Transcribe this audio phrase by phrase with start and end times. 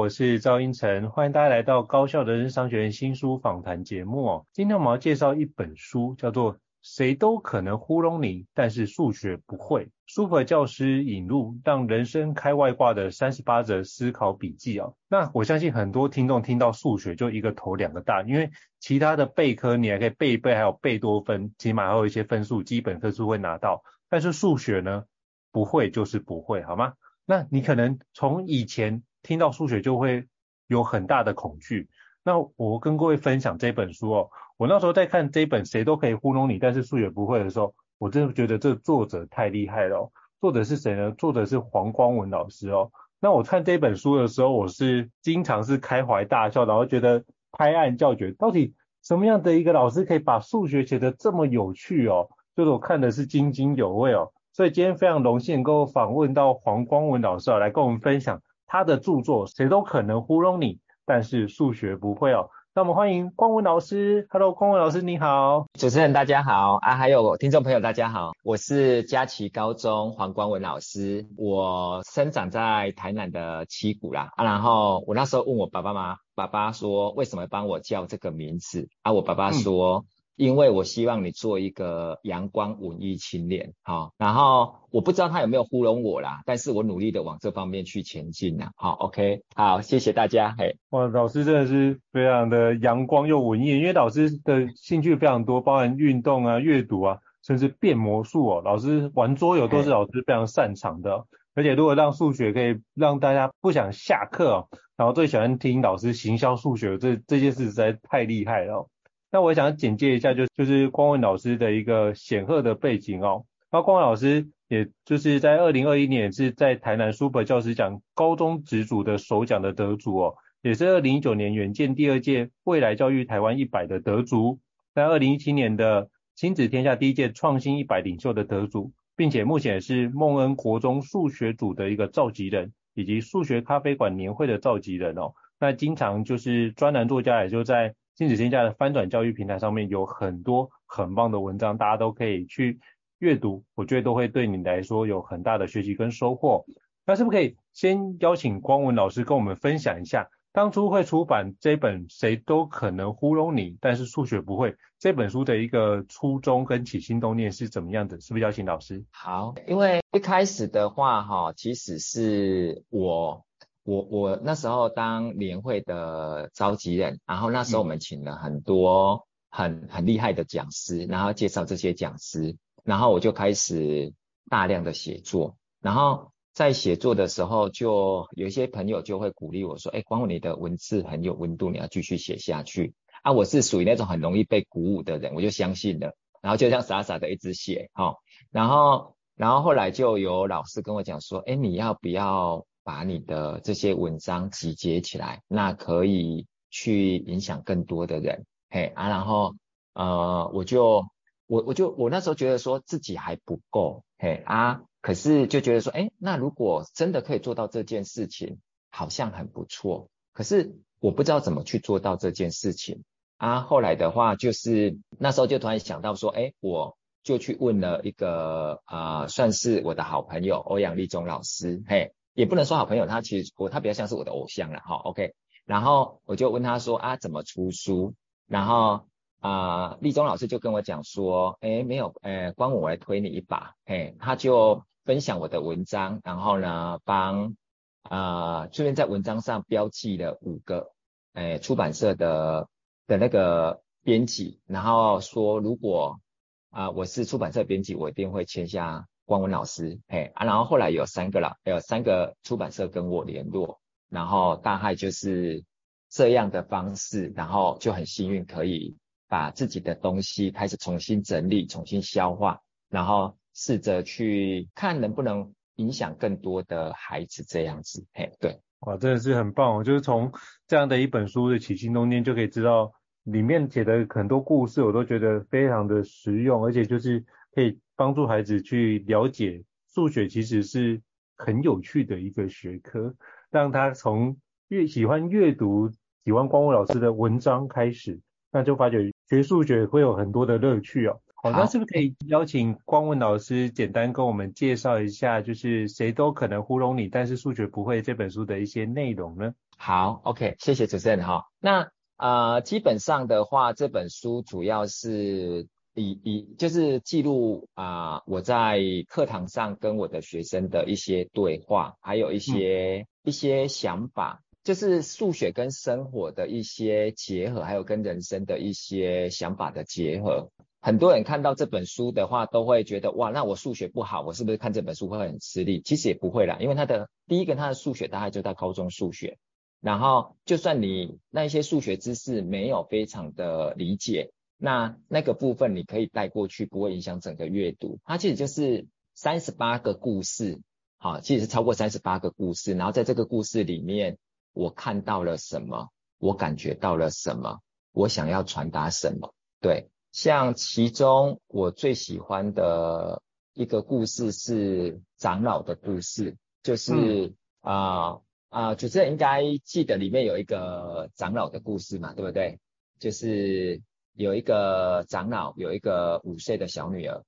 [0.00, 4.46] 我是赵英成，欢迎大家来到高校的人生商学院新书访谈节目哦。
[4.50, 9.84] 今天我们要介绍一本书，叫做《谁都可能糊弄你，但是数学不会》。
[10.06, 14.88] Super 教师引入让人生开外挂的三十八则思考笔记啊。
[15.06, 23.82] 那我相信很多听众听到数学就一个头两个大，因为其他的备科你还可以背一背，还有贝多芬，起码还有一些分数，基本分数会拿到。
[24.08, 25.04] 但是数学呢，
[25.52, 26.94] 不会就是不会，好吗？
[27.26, 29.02] 那你可能从以前。
[29.22, 30.26] 听到数学就会
[30.66, 31.88] 有很大的恐惧。
[32.22, 40.12] 那我跟各位分享这本书哦，我那时候在看这本谁都可以糊弄你，但是数学不会的时候，我真的觉得这作者太厉害了。
[40.40, 41.10] 作者是谁呢？
[41.12, 42.90] 作者是黄光文老师哦。
[43.20, 48.32] 那我看这本书的时候，我是经常是开怀大笑，然后觉得拍案叫绝。
[48.32, 52.28] 到底什么样的一个老师可以把数学写得这么有趣哦？
[52.56, 54.32] 就是我看的是津津有味哦。
[54.52, 58.42] 所以今天非常荣幸能够访问到黄光文老师哦，来跟我们分享。
[58.72, 62.50] 他的著作谁都可能糊弄你，但是数学不会哦。
[62.72, 64.28] 那我们欢迎光文老师。
[64.30, 65.66] Hello，光文老师你好。
[65.72, 71.26] 主持人大家好啊，还有听众朋友大家好，我是佳琪高中黄光文老师。
[71.36, 79.12] 我生长在台南的七股啦啊，然后我那时候问我爸爸妈妈，爸爸说为什么帮我叫这个名字啊？
[79.12, 79.96] 我爸爸说。
[79.96, 80.04] 嗯
[80.40, 108.88] 因为我希望你做一个阳光文艺青年，好，然后我不知道他有没有糊弄我啦，但是我努力的往这方面去前进啦，好，OK，好，谢谢大家，嘿，哇，老师真的是非常的阳光又文艺，因为老师的兴趣非常多，包含运动啊、阅读啊，甚至变魔术哦，老师玩桌游都是老师非常擅长的，而且如果让数学可以让大家不想下课哦，然后最喜欢听老师行销数学，这这件事实在太厉害了。
[109.32, 113.44] 那我想简介一下，就就是光文老师的一个显赫的背景哦。
[113.70, 124.58] 那光文老师也就是在二零二一年是在台南 Super 教师奖高中职组的首奖的得主哦，也是二零一九年远见第二届未来教育台湾一百的得主，
[124.94, 135.34] 在二零一七年的亲子天下第一届创新一百领袖的得主，并且目前也是孟恩国中数学组的一个召集人，以及数学咖啡馆年会的召集人哦。
[135.60, 137.94] 那经常就是专栏作家，也就在。
[138.16, 142.78] 亲子天下的翻转教育平台上面有很多很棒的文章，大家都可以去
[143.18, 146.66] 阅读，我觉得都会对你来说有很大的学习跟收获。
[147.06, 158.20] 那是不是可以先邀请光文老师跟我们分享一下，当初会出版这本《谁都可能糊弄你，但是数学不会》这本书的一个初衷跟起心动念是怎么样的？
[158.20, 159.02] 是不是邀请老师？
[159.10, 163.44] 好，因为一开始的话哈，其实是我。
[163.82, 174.12] 我我那时候当年会的召集人，然后那时候我们请了很多很很厉害的讲师，然后介绍这些讲师，然后我就开始
[174.50, 182.92] 大量的写作，然后在写作的时候，就有一些朋友就会鼓励我说，哎，光文你的文字很有温度，你要继续写下去
[183.22, 183.32] 啊！
[183.32, 188.18] 我是属于那种很容易被鼓舞的人，我就相信了，然后就这样傻傻的一直写，好，
[188.50, 192.66] 然后然后后来就有老师跟我讲说，哎，你要不要？
[192.82, 199.54] 把你的这些文章集结起来，那可以去影响更多的人，嘿啊，然后
[199.92, 201.04] 呃，我就
[201.46, 208.58] 我我就我那时候觉得说自己还不够，嘿啊，可是就觉得说，哎，那如果真的可以做到这件事情，
[208.90, 210.08] 好像很不错。
[210.32, 213.02] 可是我不知道怎么去做到这件事情
[213.36, 213.60] 啊。
[213.60, 225.34] 后来的话，就是那时候就突然想到说，哎，我就去问了一个啊、呃，算是我的好朋友欧阳立中老师，嘿，也不能说好朋友，他其实我他比较像是我的偶像了，哈，OK。
[225.64, 228.14] 然后我就问他说啊，怎么出书？
[228.46, 229.06] 然后。
[229.42, 237.56] 啊、呃，立中老师就跟我讲说，诶，没有，诶，光我来推你一把，诶，他就分享我的文章，然后呢，帮
[238.02, 240.92] 啊，顺、便在文章上标记了五个，
[241.32, 242.68] 诶，出版社的
[243.06, 246.20] 的那个编辑，然后说，如果
[246.68, 253.78] 啊、我是出版社编辑，我一定会签下光文老师，诶，啊，然后后来有三个了，有三个出版社跟我联络，
[254.08, 255.62] 然后大概就是
[256.08, 258.96] 这样的方式，然后就很幸运可以。
[259.28, 268.04] 把自己的东西开始重新整理、重新消化，然后试着去看能不能影响更多的孩子这样子。
[268.12, 269.84] 嘿，对，哇，真的是很棒哦！
[269.84, 270.32] 就是从
[270.66, 272.92] 这样的一本书的起心动念，就可以知道
[273.22, 281.00] 里面写的很多故事，我都觉得非常的实用，而且就是可以帮助孩子去了解数学其实是
[281.36, 283.14] 很有趣的一个学科，
[283.50, 284.36] 让他从
[284.68, 285.90] 越喜欢阅读、
[286.24, 288.20] 喜欢光文老师的文章开始，
[288.50, 289.12] 那就发觉。
[289.28, 291.20] 学数学会有很多的乐趣哦。
[291.36, 299.54] 好，那是不是可以邀请光文老师简单跟我们介绍一下，就是谁都可能糊弄你，但是数学不会这本书的一些内容呢？
[299.78, 301.46] 好，OK，谢谢主持人哈。
[301.60, 305.68] 那呃，基本上的话，这本书主要是
[306.00, 314.42] 以以就是记录啊、呃，我在课堂上跟我的学生的一些对话，还有一些、嗯、一些想法。
[314.62, 320.50] 就是数学跟生活的一些结合，还有跟人生的一些想法的结合。
[320.82, 325.80] 很多人看到这本书的话，都会觉得哇，那我数学不好，我是不是看这本书会很吃力？
[325.80, 329.38] 其实也不会啦，因为他的第一个，他的数学大概就在高中数学。
[329.80, 334.30] 然后，就算你那一些数学知识没有非常的理解，
[334.60, 337.98] 那那个部分你可以带过去，不会影响整个阅读。
[338.04, 340.60] 它其实就是三十八个故事，
[340.98, 342.74] 好，其实是超过三十八个故事。
[342.74, 344.18] 然后在这个故事里面。
[344.52, 345.90] 我看到了什么？
[346.18, 347.60] 我感觉到了什么？
[347.92, 349.32] 我想要传达什么？
[349.60, 353.22] 对，像其中我最喜欢的
[353.54, 358.18] 一个故事是长老的故事，就是啊
[358.48, 362.58] 啊，主持人应该记得里面有一个长老的故事嘛，对不对？
[362.98, 363.80] 就是
[364.22, 367.22] 有一个长老有一个五岁的小女儿，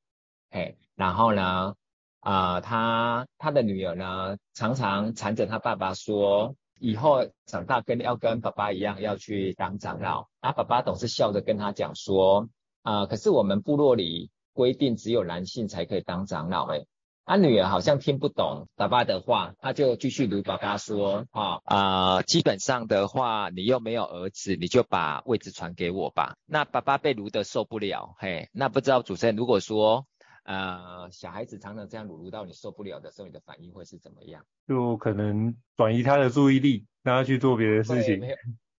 [0.50, 1.74] 嘿，然后呢
[2.20, 6.54] 啊，他他的女儿呢常常缠着他爸爸说。
[6.84, 12.48] 以后长大跟要跟爸爸一样要去当长老，啊，爸爸总是笑着跟他讲说，
[12.82, 16.84] 啊、可是我们部落里规定只有男性才可以当长老，诶，
[17.24, 26.36] 他女儿好像听不懂爸爸的话，他就继续卢爸爸说，啊、哦，啊、呃，基本上的话，你又没有儿子，你就把位置传给我吧。
[26.46, 30.06] 那爸爸被卢得受不了，嘿，那不知道主持人如果说。
[30.44, 34.44] 呃，小孩子常常这样撸撸到你受不了的时候，你的反应会是怎么样？
[34.66, 38.18] 就可能转移他的注意力，让他去做别的事情。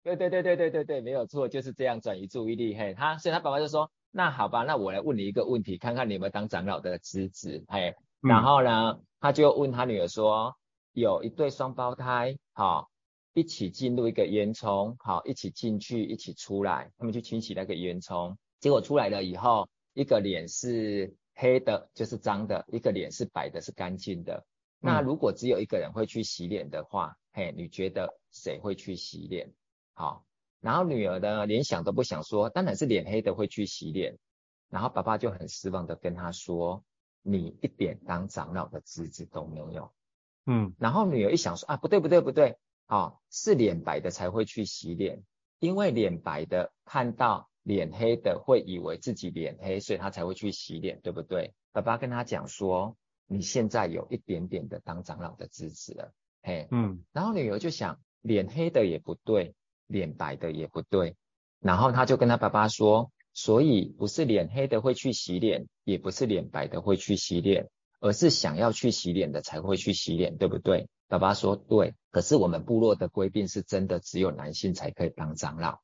[0.04, 2.76] 对对对对对对对，没有错，就是这样转移注意力。
[2.76, 10.56] 嘿，他所以他爸爸就说：“那好吧，那我来问你一个问题，看看你有没有当长老的资质。”嘿，然后呢，嗯、他就问他女儿说
[10.94, 12.88] ：“有一对双胞胎，好、哦，
[13.34, 24.46] 一起进入一个烟囱，好、哦，一起进去，一起出来，他们去清洗那个烟囱，结果出来了以后，一个脸是。”黑的就是脏的，一个脸是白的，是干净的。
[24.80, 29.52] 那如果只有一个人会去洗脸的话，嗯、嘿，你觉得谁会去洗脸？
[29.96, 30.24] 好，
[30.62, 34.16] 然后女儿呢，连想都不想说，当然是脸黑的会去洗脸。
[34.70, 36.84] 然后爸爸就很失望的跟他说
[37.24, 39.92] ：“你一点当长老的资质都没有。”
[40.46, 45.24] 嗯，然后女儿一想说：“啊，不对不对不对，啊，是脸白的才会去洗脸，
[45.60, 51.54] 因为脸白的看到。”脸黑的会以为自己脸黑，所以他才会去洗脸，对不对？
[51.72, 56.12] 爸爸跟他讲说，你现在有一点点的当长老的资质了，
[56.42, 57.06] 嘿，嗯。
[57.14, 59.56] 然后女儿就想，脸黑的也不对，
[59.88, 61.16] 脸白的也不对，
[61.62, 70.88] 然后他就跟他爸爸说，所以不是脸黑的会去洗脸，也不是脸白的会去洗脸，而是想要去洗脸的才会去洗脸，对不对？
[71.08, 75.80] 爸爸说对，可是我们部落的规定是真的，只有男性才可以当长老。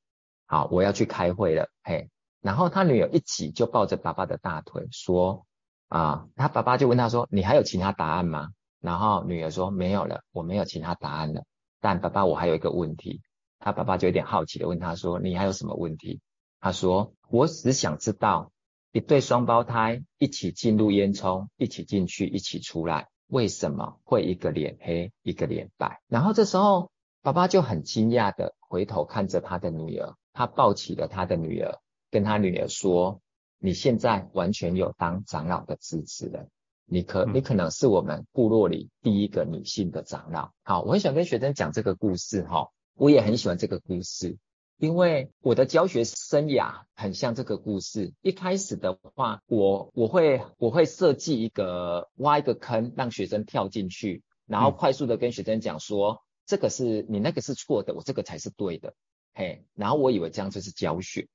[0.46, 2.10] 好，我要去开会了，嘿，
[2.41, 5.46] 然后他女儿一起就抱着爸爸的大腿说，
[5.88, 8.50] 啊，他爸爸就问他说，你还有其他答案吗？
[8.79, 11.44] 然后女儿说没有了，我没有其他答案了。
[11.82, 13.22] 但爸爸，我还有一个问题。
[13.60, 16.22] 他爸爸就有点好奇的问他说，你还有什么问题？
[16.60, 18.51] 他说，我只想知道，
[18.92, 26.01] 一对双胞胎一起进入烟囱，一起进去，一起出来，为什么会一个脸黑，一个脸白？
[26.08, 31.80] 然后这时候，爸爸就很惊讶的回头看着他的女儿，他抱起了他的女儿，
[32.12, 33.22] 跟他女儿说
[33.58, 36.48] ：“你现在完全有当长老的资质了，
[36.86, 44.38] 你可你可能是我们部落里第一个女性的长老。”好，我很喜欢跟学生讲这个故事哈，我也很喜欢这个故事。
[44.79, 48.13] 因为我的教学生涯很像这个故事。
[48.21, 58.93] 一开始的话，我我会我会设计一个挖一个坑，让学生跳进去，然后快速的跟学生讲说，嗯、这个是你那个是错的，我这个才是对的。
[59.33, 61.27] 嘿，然后我以为这样就是教学。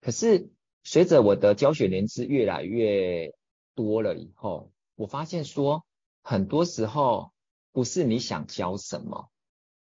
[0.00, 0.48] 可是
[0.84, 3.34] 随着我的教学年资越来越
[3.74, 5.84] 多了以后，我发现说，
[6.22, 7.32] 很多时候
[7.72, 9.28] 不是你想教什么。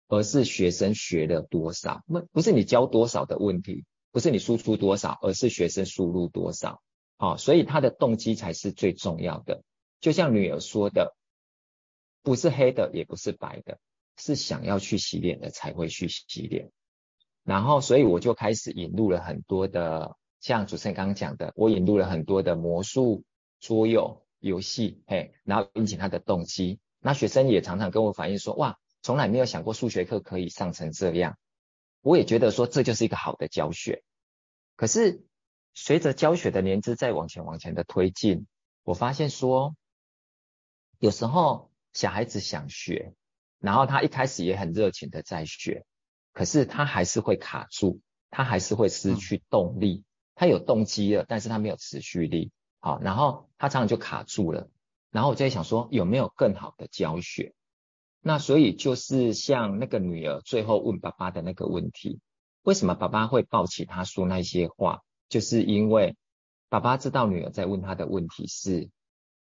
[0.07, 6.81] 而是学生学了多少，不不是你教多少的问题，不是你输出多少，而是学生输入多少。
[7.17, 9.63] 好，所以他的动机才是最重要的。
[9.99, 11.15] 就像女儿说的，
[12.21, 13.79] 不是黑的，也不是白的，
[14.17, 16.69] 是想要去洗脸的才会去洗脸。
[17.43, 23.23] 然后，所以我就开始引入了很多的，像主持人刚刚讲的，我引入了很多的魔术、
[23.59, 26.79] 桌游、游戏，嘿，然后引起他的动机。
[26.99, 28.77] 那学生也常常跟我反映说，哇。
[29.05, 31.37] 从来没有想过数学课可以上成这样，
[32.01, 34.03] 我也觉得说这就是一个好的教学。
[34.75, 35.23] 可是
[35.75, 38.47] 随着教学的年资在往前往前的推进，
[38.81, 39.75] 我发现说，
[40.97, 43.13] 有时候小孩子想学，
[43.59, 45.85] 然后他一开始也很热情的在学，
[46.33, 50.03] 可是他还是会卡住，他还是会失去动力。
[50.33, 52.51] 他有动机了，但是他没有持续力。
[52.79, 54.67] 好，然后他常常就卡住了。
[55.11, 57.53] 然后我就在想说，有没有更好的教学？
[58.27, 62.19] 那所以就是像那个女儿最后问爸爸的那个问题，
[62.63, 65.03] 为什么爸爸会抱起她说那些话？
[65.29, 66.15] 就是因为
[66.67, 68.89] 爸爸知道女儿在问他的问题是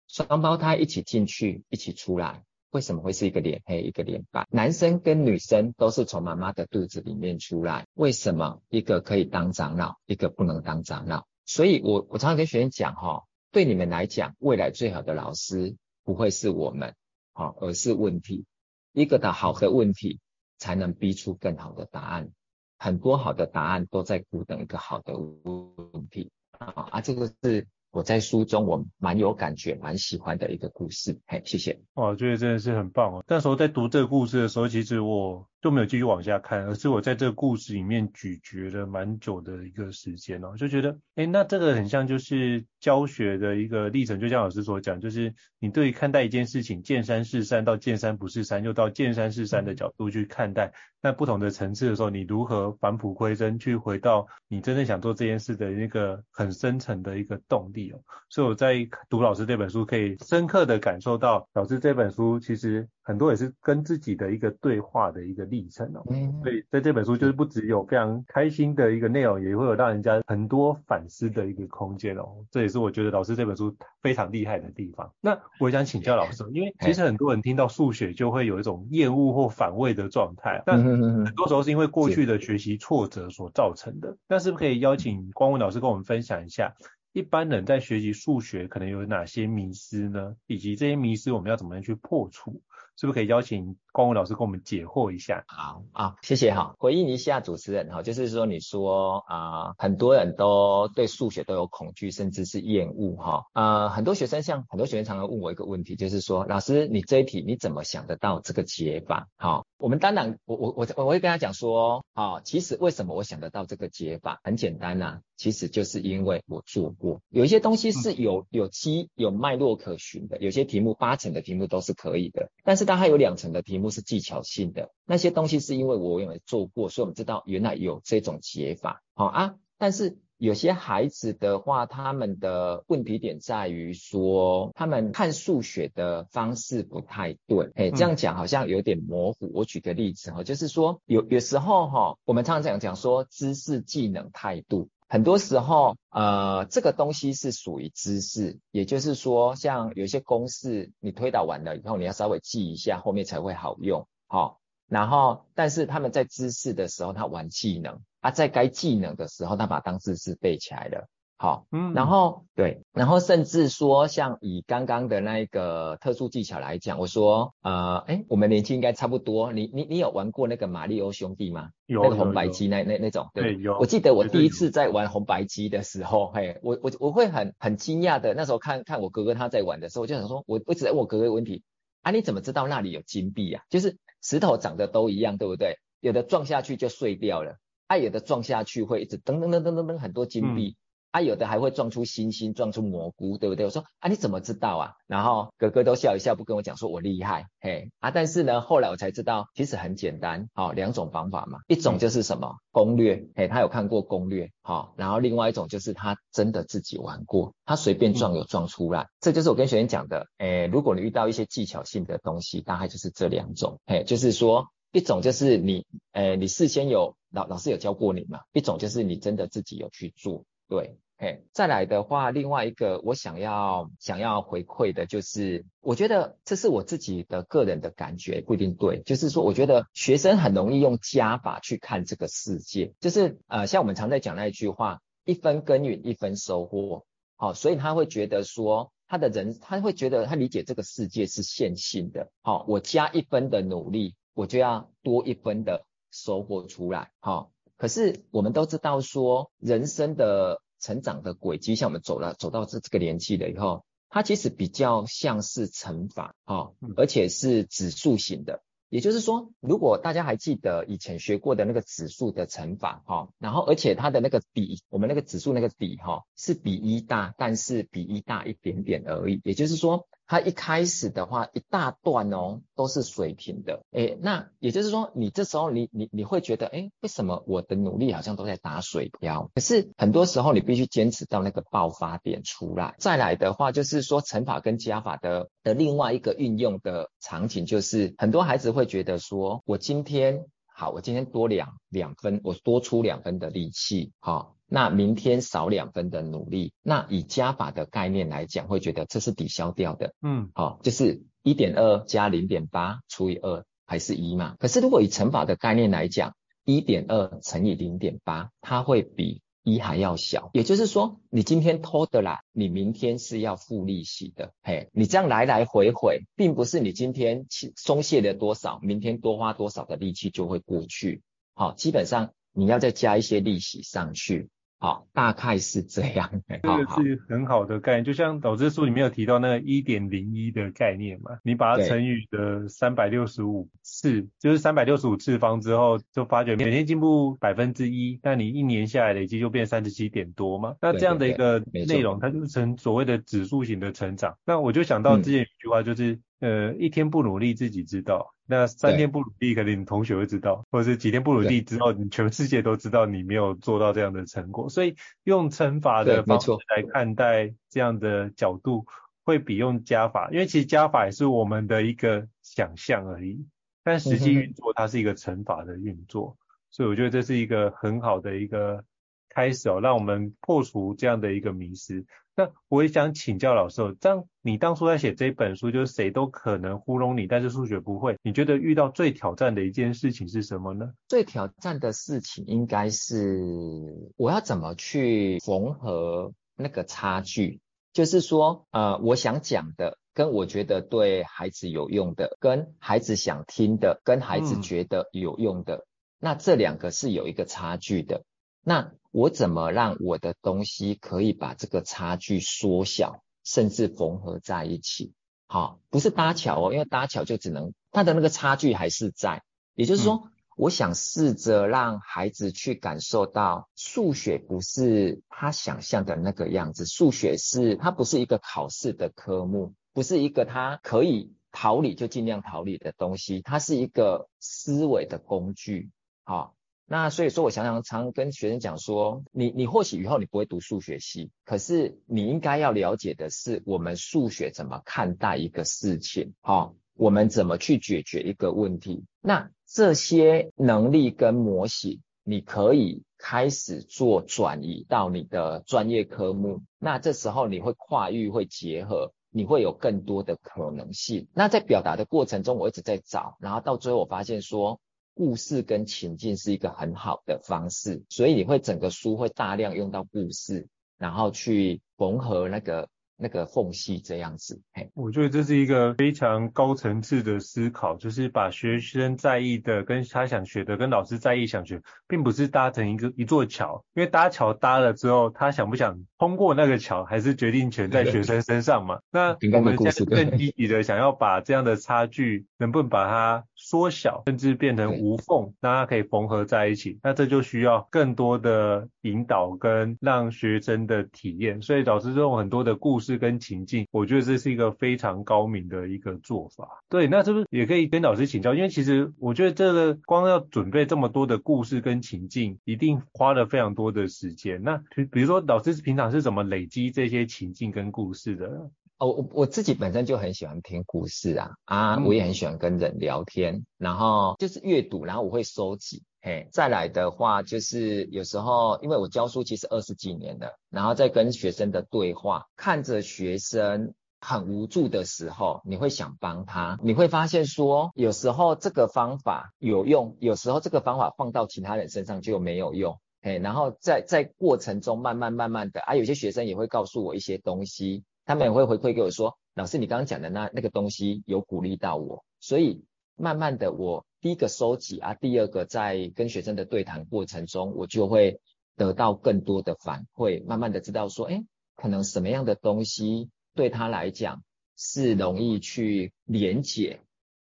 [0.06, 4.46] 双胞胎一起进去一起出来，为什么会是一个脸黑一个脸白？
[4.52, 11.26] 男生跟女生都是从妈妈的肚子里面出来，为什么一个可以当长老，一个不能当长老？
[11.46, 16.94] 所以我我常常跟学生讲哈，对你们来讲，未来最好的老师不会是我们，
[17.32, 18.44] 好，而是问题。
[18.92, 20.20] 一个的好的问题，
[20.58, 22.30] 才能逼出更好的答案。
[22.78, 26.88] 很多好的答案都在苦等一个好的问题啊！
[26.90, 27.66] 啊，这个是。
[27.90, 31.80] 我在书中我蛮有感觉，蛮喜欢的一个故事，嘿，谢谢。
[31.94, 33.24] 哇，我觉得真的是很棒哦。
[33.26, 50.72] 那时候在读这个故事的时候，其实我都没有继续往下看，而是我在这个故事里面咀嚼了蛮久的一个时间哦，就觉得，哎，那这个很像就是教学的一个历程，就像老师所讲，就是你对于看待一件事情，见山是山到见山不是山，又到见山是山的角度去看待，
[51.02, 58.00] 那不同的层次的时候，你如何返璞归真，去回到你真正想做这件事的那个很深层的一个动力哦。
[58.28, 66.04] 所以我在读老师这本书，可以深刻的感受到老师这本书其实很多也是跟自己的一个对话的一个历程哦。
[66.42, 72.44] 所以在这本书就是不只有非常开心的一个内容，也会有让人家很多反思的一个空间哦。
[72.50, 75.10] 这也是我觉得老师这本书非常厉害的地方。
[75.22, 84.18] 那我想请教老师，因为其实很多人听到数学就会有一种厌恶或反胃的状态，但很多时候是因为过去的学习挫折所造成的。
[84.28, 86.74] 那是不是可以邀请光文老师跟我们分享一下？
[87.14, 90.36] 一般人在学习数学可能有哪些迷失呢？
[90.46, 92.60] 以及这些迷失我们要怎么样去破除？
[92.98, 95.44] 是不是可以邀请光文老师跟我们解惑一下？
[95.46, 96.74] 好啊，谢谢哈。
[96.80, 103.44] 回应一下主持人哈，就是说你说啊、呃，很多人都对数学都有恐惧，甚至是厌恶哈。
[103.54, 109.28] 呃，很多学生像很多学生常常问我一个问题，就是说老师，你这一题你怎么想得到这个解法？
[109.36, 114.40] 好，我们当然我我我我会跟他讲说，好，其实为什么我想得到这个解法？
[114.42, 122.87] 很简单呐、啊，其实就是因为我做过，有一些东西是有有机有脉络可循的，有些题目八成的题目都是可以的，但是。
[122.88, 129.56] 但还有两层的题目是技巧性的，那些东西是因为我有做过，所以我们知道原来有这种解法，好啊。
[129.76, 139.50] 但是有些孩子的话，他们的问题点在于说，他们看数学的方式不太对，哎，这样讲好像有点模糊。
[139.52, 144.88] 我举个例子哈，就是说有有时候哈，我们常常讲讲说知识、技能、态度。
[145.08, 161.08] 很多时候，呃，这个东西是属于知识，也就是说，像有些公式你推导完了以后，你要稍微记一下，后面才会好用，好、然后，但是他们在知识的时候，他玩技能；啊，在该技能的时候，他把当知识背起来了。
[161.40, 171.70] 好，嗯，然后对，然后甚至说像以刚刚的那个特殊技巧来讲，我说，呃，哎，我们年纪应该差不多，你你你有玩过那个马里欧兄弟吗？
[171.86, 173.78] 有，那个红白机那那那种，对，有。
[173.78, 181.62] 我记得我第一次在玩红白机的时候，嘿，我我我会很很惊讶的，那时候看看我哥哥他在玩的时候，我就想说，我我一直在问我哥哥问题，
[182.02, 183.62] 啊，你怎么知道那里有金币啊？
[183.70, 185.76] 就是石头长得都一样，对不对？
[186.00, 190.70] 有的撞下去就碎掉了，啊，有的撞下去会一直噔噔噔噔噔噔很多金币。
[190.70, 190.76] 嗯
[191.10, 193.64] 啊，有的还会撞出星星，撞出蘑菇，对不对？
[193.64, 194.92] 我说啊，你怎么知道啊？
[195.06, 198.10] 然后哥哥都笑一笑，不跟我讲，说我厉害，嘿啊。
[198.10, 201.60] 但是呢，后来我才知道，其实很简单，好、哦，两种方法嘛。
[201.66, 204.92] 一种就是什么攻略，嘿，他有看过攻略，好、哦。
[204.96, 209.04] 然后另外一种就是他真的自己玩过，他随便撞有撞出来。
[209.04, 218.40] 嗯、这就是我跟学员讲的，诶，如果你遇到一些技巧性的东西，大概就是这两种，嘿，就是说一种就是你，诶，你事先有老老师有教过你嘛？
[218.52, 220.44] 一种就是你真的自己有去做。
[220.68, 229.00] 对，嘿，再来的话，另外一个我想要想要回馈的就是，我觉得这是我自己的个人的感觉，不一定对。
[229.00, 237.06] 就是说，我觉得学生很容易用加法去看这个世界，就是呃，像我们常在讲那一句话，一分耕耘一分收获，
[237.36, 247.50] 好，所以他会觉得说，他的人他会觉得他理解这个世界是线性的，好，我加一分的努力，我就要多一分的收获出来，好。
[247.78, 258.62] 可是我们都知道说，人生的成长的轨迹，像我们走了走到这这个年纪了以后，它其实比较像是乘法，哈，而且是指数型的。
[258.88, 269.40] 也就是说，如果大家还记得以前学过的那个指数的乘法，哈，然后而且它的那个底，我们那个指数那个底，哈，是比一大，但是比一大一点点而已。
[269.44, 270.08] 也就是说。
[270.28, 279.50] 它一开始的话，一大段哦都是水平的，诶，那也就是说，你这时候你你你会觉得，诶，为什么我的努力好像都在打水漂？
[279.54, 282.94] 可是很多时候你必须坚持到那个爆发点出来。
[282.98, 294.57] 再来的话，就是说乘法跟加法的的另外一个运用的场景，就是很多孩子会觉得说，我今天好，我今天多两两分，我多出两分的力气，好。
[294.70, 304.56] 那明天少两分的努力，那以加法的概念来讲，会觉得这是抵消掉的，嗯，好、哦，就是一点二加零点八除以二还是一嘛。
[304.58, 306.34] 可是如果以乘法的概念来讲，
[306.66, 310.50] 一点二乘以零点八，它会比一还要小。
[310.52, 314.52] 也就是说，你今天偷的啦，你明天是要付利息的。
[314.62, 321.22] 嘿，你这样来来回回，并不是你今天松懈了多少，明天多花多少的力气就会过去。
[321.54, 324.50] 好、哦，基本上你要再加一些利息上去。
[324.80, 326.30] 好，大概是这样。
[326.48, 340.76] 这个是很好的概念，就像导致书里面有提到那个一点零一的概念嘛，你把它乘以的三百六十五次，就是三百六十五次方之后，就发觉每天进步百分之一，那你一年下来累计就变三十七点多嘛。
[340.80, 344.36] 那这样的一个内容，它就是成所谓的指数型的成长。
[344.46, 348.34] 那我就想到之前有一句话，就是、嗯、呃，一天不努力自己知道。
[348.46, 354.70] 那三天不努力，可能你同学会知道，或者是几天不努力之后，你全世界都知道你没有做到这样的成果。
[354.70, 358.86] 所以用乘法的方式来看待这样的角度，
[359.24, 363.44] 会比用加法，因为其实加法也是我们的一个想象而已，
[363.84, 366.38] 但实际运作它是一个乘法的运作，
[366.70, 368.82] 所以我觉得这是一个很好的一个
[369.28, 372.06] 开始哦，让我们破除这样的一个迷思。
[372.38, 378.16] 那我也想请教老师哦，这样你当初在写这本书，就是谁都可能糊弄你，但是数学不会。
[378.22, 380.92] 你觉得遇到最挑战的一件事情是什么呢？
[381.08, 387.58] 最挑战的事情应该是我要怎么去缝合那个差距，
[387.92, 395.86] 就是说，呃，我想讲的跟我觉得对孩子有用的，跟孩子想听的，跟孩子觉得有用的，嗯、
[396.20, 398.22] 那这两个是有一个差距的。
[398.68, 405.14] 那我怎么让我的东西可以把这个差距缩小，甚至缝合在一起？
[405.46, 409.42] 好，不是搭桥哦，因为搭桥就只能它的那个差距还是在。
[409.74, 425.88] 也就是说，嗯、我想试着让孩子去感受到，数学不是他想象的那个样子，数学是它不是一个考试的科目，不是一个他可以逃离就尽量逃离的东西，它是一个思维的工具。
[426.24, 426.57] 好。
[426.90, 439.04] 那所以说，我常常常跟学生讲说，你你或许以后你不会读数学系，可是你应该要了解的是，我们数学怎么看待一个事情，好，我们怎么去解决一个问题。
[439.20, 446.62] 那这些能力跟模型，你可以开始做转移到你的专业科目。
[446.78, 451.28] 那这时候你会跨域会结合，你会有更多的可能性。
[451.34, 454.80] 那在表达的过程中，我一直在找，然后到最后我发现说。
[455.18, 462.88] 故事跟情境是一个很好的方式，所以你会整个书会大量用到故事，然后去缝合那个。
[463.20, 479.00] 那个缝隙这样子，嘿，我觉得这是一个非常高层次的思考，就是把学生在意的跟他想学的，跟老师在意想学，并不是搭成一个一座桥，因为搭桥搭了之后，他想不想通过那个桥，还是决定权在学生身上嘛。
[479.10, 493.07] 那 我们现在更积极的想要把这样的差距，能不能把它缩小，甚至变成无缝，让它可以缝合在一起，那这就需要更多的引导跟让学生的体验，所以老师这种很多的故事。
[493.16, 496.82] 跟情境，我觉得这是一个非常高明的一个做法。
[496.90, 498.52] 对，那是不是也可以跟老师请教？
[498.54, 504.62] 因为其实我觉得这个光要准备这么多的故事跟情境，一定花了非常多的时间。
[504.62, 508.70] 那比如说老师平常是怎么累积这些情境跟故事的？
[508.98, 516.02] 哦，我我自己本身就很喜欢听故事啊，啊，我也很喜欢跟人聊天，嗯、然后就是阅读，然后我会收集。
[516.28, 533.00] 嘿，再来的话就是有时候，因为我教书其实二十几年了，然后在跟学生的对话，看着学生很无助的时候，你会想帮他，你会发现说，有时候这个方法有用，有时候这个方法放到其他人身上就没有用。
[533.22, 542.84] 嘿，然后在在过程中慢慢慢慢的啊，有些学生也会告诉我一些东西，他们也会回馈给我说，老师你刚刚讲的那那个东西有鼓励到我，所以
[543.18, 544.06] 慢慢的我。
[544.20, 548.40] 第一个收集啊，第二个在跟学生的对谈过程中，我就会
[548.76, 551.44] 得到更多的反馈，慢慢的知道说，哎，
[551.76, 554.42] 可能什么样的东西对他来讲
[554.76, 557.00] 是容易去连接，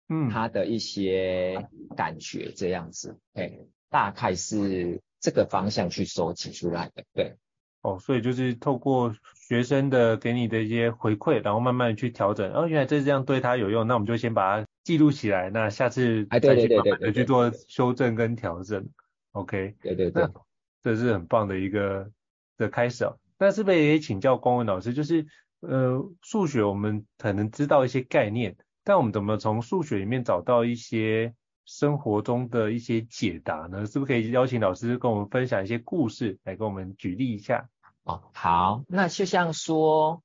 [0.09, 3.51] 嗯，他的一些感觉这样子，哎，
[3.89, 7.37] 大概是这个方向去收集出来的，对。
[7.83, 12.51] 哦，所以就是透过学生的给你的一些回馈，然后慢慢去调整。
[12.51, 15.49] 哦，原来这这样对他有用，那我们就先把它记录起来。
[15.49, 18.87] 那下次再去慢慢的去做修正跟调整。
[19.33, 20.25] OK，对对对，
[20.81, 22.09] 这是很棒的一个
[22.55, 23.17] 的开始哦。
[23.37, 24.93] 那是不是也请教光文老师？
[24.93, 25.27] 就是
[25.59, 33.85] 呃，数学我们可能知道一些概念，但我们怎么从数学里面找到一些生活中的一些解答呢？
[33.85, 37.67] 是不是可以邀请老师跟我们分享一些故事，来跟我们举例一下？
[38.03, 40.23] 哦，好，那就像说，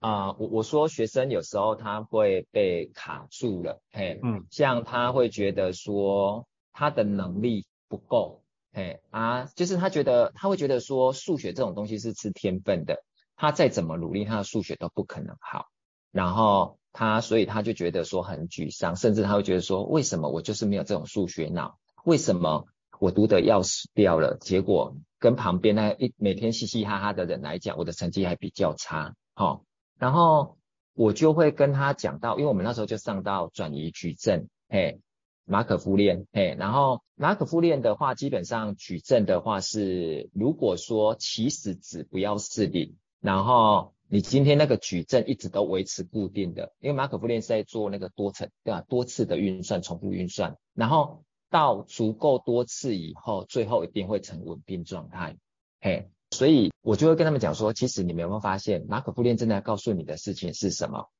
[0.00, 13.02] 啊、呃，我我说学生有时候他会被卡住了，嘿，嗯，像他会觉得说他的能力不够，嘿啊，就是他觉得他会觉得说数学这种东西是吃天分的，
[13.36, 15.66] 他再怎么努力，他的数学都不可能好，
[16.12, 21.78] 然后他所以他就觉得说很沮丧，甚至他会觉得说，为什么我就是没有这种数学脑？
[22.04, 22.66] 为什么
[23.00, 24.36] 我读的要死掉了？
[24.40, 24.96] 结果。
[25.20, 29.62] 跟旁边那一每天嘻嘻哈哈的人来讲，我的成绩还比较差，齁。
[29.98, 30.56] 然后
[30.94, 35.00] 我就会跟他讲到，因为我们那时候就上到转移矩阵，嘿，
[35.44, 36.56] 马可夫链，嘿。
[36.58, 48.80] 然后马可夫链的话，基本上矩阵的话是，如果说起始值不要是零，然后你今天那个矩阵一直都维持固定的，因为马可夫链是在做那个多层，对吧？
[48.88, 51.24] 多次的运算，重复运算，然后。
[51.50, 55.38] 到足够多次以后，最后一定会成稳定状态。
[55.80, 61.10] 嘿，所以我就会跟他们讲说，其实你们有没有发现，马可夫链正在告诉你的事情是什么？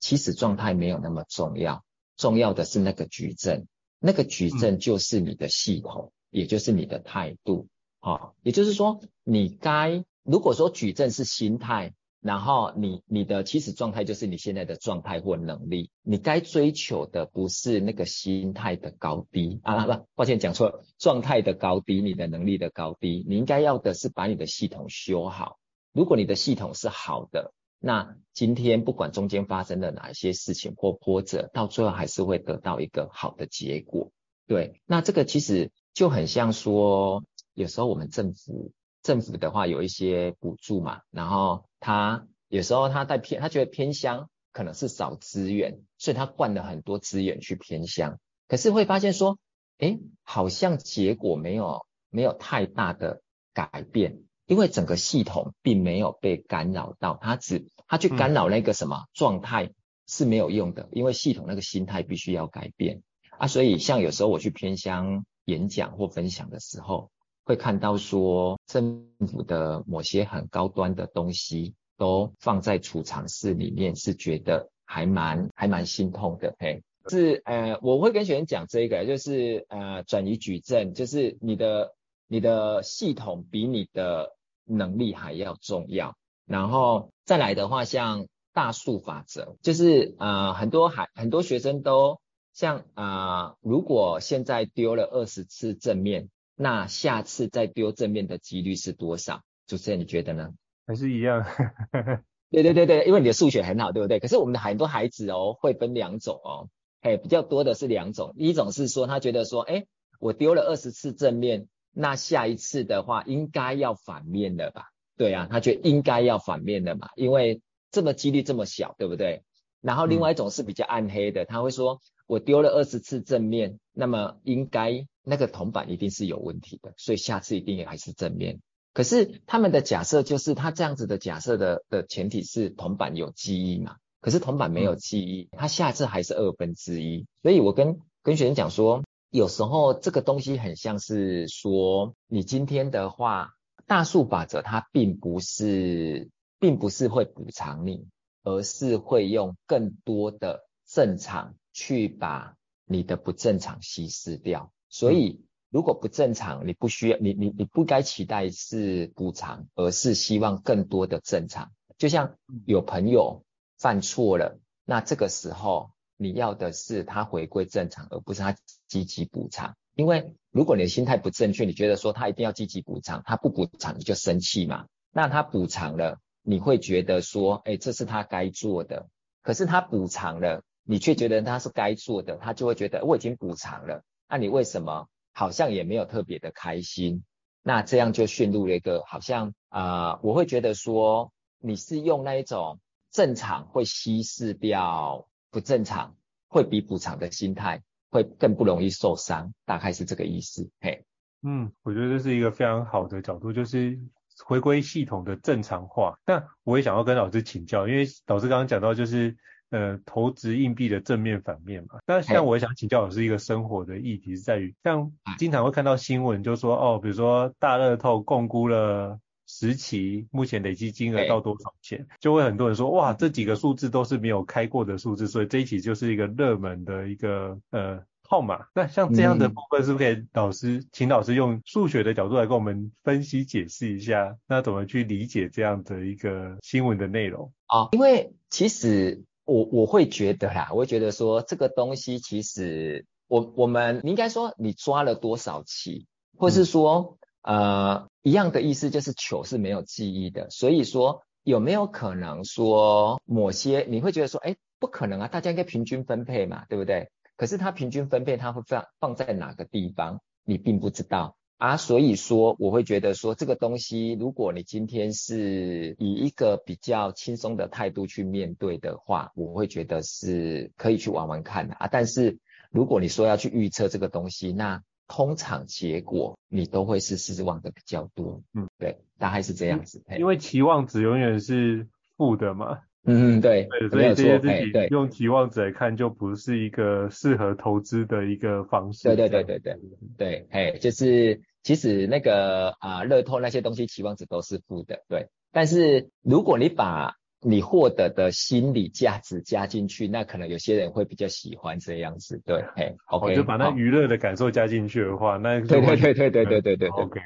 [0.00, 1.84] 其实状态没有那么重要，
[2.16, 3.68] 重要的是那个矩阵，
[4.00, 7.68] 那个矩阵就是你的系统，嗯、也就是你的态度。
[8.00, 11.94] 好、哦，也就是说，你该如果说矩阵是心态。
[12.24, 25.58] 然后你你的起始状态就是你现在的状态或能力，你该追求的不是那个心态的高低啊，不，抱歉讲错了，状态的高低，你的能力的高低，你应该要的是把你的系统修好。
[25.92, 34.10] 如果你的系统是好的，那今天不管中间发生了哪一些事情或波折，到最后还是会得到一个好的结果。
[34.46, 38.72] 对，那这个其实就很像说，有时候我们政府。
[39.04, 49.38] 政府的话有一些补助嘛，然后他有时候他在偏，他觉得偏乡可能是少资源，所以他灌了很多资源去偏乡，可是会发现说，
[49.76, 53.20] 哎，好像结果没有没有太大的
[53.52, 59.70] 改变，因为整个系统并没有被干扰到，他只他去干扰那个什么、嗯、状态
[60.06, 63.02] 是没有用的，因为系统那个心态必须要改变
[63.38, 67.10] 啊，所以像有时候我去偏乡演讲或分享的时候。
[67.44, 76.54] 会看到说政府的某些很高端的东西都放在储藏室里面，是觉得还蛮还蛮心痛的。
[76.58, 81.94] 嘿，是呃，我会跟学生讲这个，就是呃转移矩阵，就是你的
[82.28, 86.16] 你的系统比你的能力还要重要。
[86.46, 92.20] 然后再来的话，像大数法则，就是呃很多还很多学生都
[92.54, 96.30] 像啊、如果现在丢了二十次正面。
[96.56, 99.42] 那下次再丢正面的几率是多少？
[99.66, 100.50] 主持人你觉得呢？
[100.86, 101.44] 还是一样。
[102.50, 104.20] 对对对对，因为你的数学很好，对不对？
[104.20, 106.68] 可是我们的很多孩子哦，会分两种哦，
[107.00, 109.86] 哎，比较多的是两种，一种是说他觉得说，哎，
[110.20, 114.90] 我丢了二十次正面，那下一次的话应该要反面的吧？
[115.16, 119.42] 对啊，他觉得应该要反面的嘛，因为这么几率这么小，对不对？
[119.80, 128.60] 然后另外一种是比较暗黑的，嗯、他会说我丢了二十次正面，那么应该那个铜板一定是有问题的，所以下次一定也还是正面。
[128.92, 133.96] 可是他们的假设就是他这样子的假设的的前提是铜板有记忆嘛？
[134.20, 137.26] 可是铜板没有记忆，它下次还是二分之一。
[137.42, 143.50] 所以我跟跟学生讲说，有时候这个东西很像是说，你今天的话，
[143.86, 148.06] 大数法则它并不是，并不是会补偿你，
[148.44, 152.54] 而是会用更多的正常去把
[152.86, 154.72] 你的不正常稀释掉。
[154.94, 155.40] 所以。
[155.74, 161.72] 如果不正常，你不需要，你你你不该期待是补偿，而是希望更多的正常。
[161.98, 163.42] 就像有朋友
[163.76, 169.74] 犯错了，那这个时候你要的是他回归正常，而不是他积极补偿。
[169.96, 174.86] 因为如果你的心态不正确，你觉得说他一定要积极补偿，他不补偿你就生气嘛。
[175.10, 179.08] 那他补偿了，你会觉得说，哎，这是他该做的。
[179.42, 185.06] 可是他补偿了，你却觉得他是该做的，他就会觉得我已经补偿了，那你为什么？
[185.32, 187.22] 好像也没有特别的开心，
[187.62, 192.80] 那这样就陷入了一个好像啊、我会觉得说你是用那一种
[193.12, 196.16] 正常会稀释掉不正常，
[196.48, 200.68] 会比补偿的心态会更不容易受伤，大概是这个意思。
[200.80, 201.04] 嘿，
[201.42, 203.96] 嗯，我觉得这是一个非常好的角度，就是
[204.44, 206.18] 回归系统的正常化。
[206.24, 209.36] 但我也想要跟老师请教，因为老师刚刚讲到就是。
[209.74, 211.98] 呃，投掷硬币的正面反面嘛。
[212.06, 228.66] 那像我想请教老师一个生活的议题是在于，像经常会看到新闻，就说哦，比如说大乐透共估了十期，目前累计金额到多少钱，就会很多人说哇，这几个数字都是没有开过的数字，所以这一期就是一个热门的一个呃号码。
[228.76, 237.88] 那像这样的部分，是不是可以老师请老师用数学的角度来跟我们分析解释一下，那怎么去理解这样的一个新闻的内容啊？
[237.90, 239.24] 因为其实。
[239.44, 246.06] 我我会觉得啦，我会觉得说这个东西其实我我们你应该说你抓了多少期，
[246.38, 257.10] 或是说、嗯、呃一样的意思就是球是没有记忆的，所以说有没有可能说某些你会觉得说哎不可能啊，大家应该平均分配嘛，对不对？
[257.36, 261.36] 可是它平均分配它会放放在哪个地方，你并不知道。
[261.56, 271.88] 啊，所以说我会觉得说这个东西，如果你今天是以一个比较轻松的态度去面对的话，我会觉得是可以去玩玩看的啊。
[271.90, 272.38] 但是
[272.70, 278.42] 如果你说要去预测这个东西，那通常结果你都会是失望的比较多。
[278.52, 280.02] 嗯，对，大概是这样子。
[280.18, 282.80] 因为期望值永远是负的嘛。
[283.06, 289.08] 嗯，对，对，所以这些自己用期望值来看，就不是一个适合投资的一个方式。
[289.08, 289.78] 对，对，对，对，对，
[290.16, 295.28] 对，哎，就是其实那个啊，乐透那些东西期望值都是负的，对。
[295.52, 307.20] 但是如果你把你获得的心理价值加进去，那可能有些人会比较喜欢这样子，对，哎，OK，我就把那娱乐的感受加进去的话，那对，对，对，对，对，对，对，对， OK，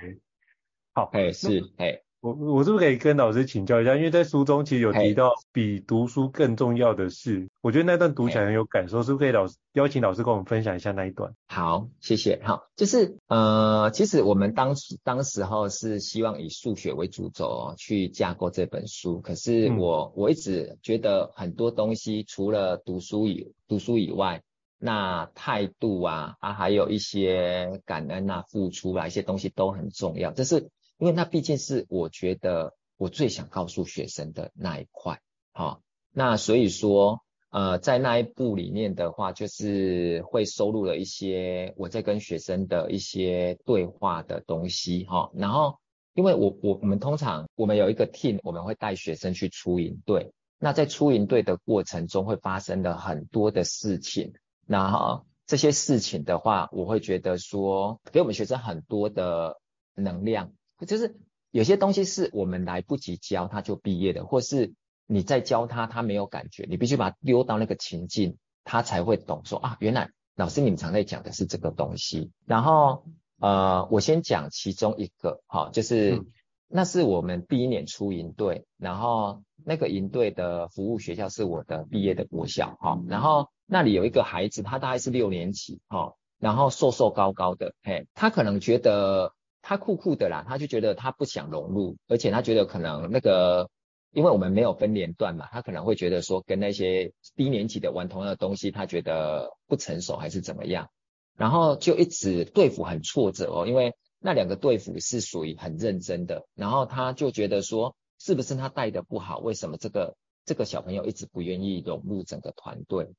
[0.92, 2.00] 好，哎，是，哎。
[2.20, 3.94] 我我是不是可以跟老师请教一下？
[3.94, 11.32] 因为在书中其实有提到比读书更重要的事，我觉得那段读起来很有感受，是不是可以老师邀请老师跟我们分享一下那一段？
[11.46, 12.40] 好，谢谢。
[12.42, 19.20] 好，就是呃，其实我们当时当时候是希望以数学为主轴哦，去架构这本书。
[19.20, 24.42] 可是我、嗯、我一直觉得很多东西除了读书以读书以外，
[24.80, 30.32] 那态度啊啊，还有一些感恩啊、付出啊一些东西都很重要。
[30.32, 30.68] 这是。
[30.98, 35.20] 因为那毕竟是我觉得我最想告诉学生的那一块，
[35.52, 35.80] 好，
[36.12, 45.78] 那所以说，呃，在那一部里面的话，就是会收录了一些我在跟学生的一些对话的东西，哈，然后
[46.14, 54.32] 因为我我我们通常我们有一个 team，我们会带学生去出营队，那在出营队的过程中会发生了很多的事情，
[54.66, 59.60] 然后这些事情的话，我会觉得说给我们学生很多的
[59.94, 60.52] 能量。
[60.86, 61.16] 就是
[61.50, 64.74] 有些东西是我们来不及教他就毕业的，或是
[65.06, 72.30] 你在教他他没有感觉，你必须把他丢到那个情境，他才会懂说啊，原来老师你们常在讲的是这个东西。
[72.46, 73.04] 然后
[73.40, 76.26] 呃，我先讲其中一个，哈，就是、嗯、
[76.68, 89.32] 那是我们第一年出营队，然后那个营队的服务学校是我的毕业的国校，哈，然后那里有一个孩子，他大概是六年级，哈，然后瘦瘦高高的，嘿，他可能觉得。
[89.68, 93.68] 他酷酷的啦，他就觉得他不想融入，而且他觉得可能那个，
[94.12, 100.88] 因为我们没有分年段嘛，他可能会觉得说跟那些低年级的玩同样的东西，他觉得不成熟还是怎么样，
[101.36, 109.36] 然后就一直对付很挫折哦，因为那两个对付是属于很认真的，然后他就觉得说，是不是他带的不好？
[109.36, 113.10] 为什么这个这个小朋友一直不愿意融入整个团队？